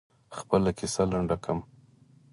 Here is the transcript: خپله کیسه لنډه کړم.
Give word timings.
خپله 0.37 0.71
کیسه 0.77 1.03
لنډه 1.11 1.35
کړم. 1.43 1.59